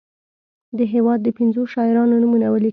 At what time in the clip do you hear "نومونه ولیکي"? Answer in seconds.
2.21-2.69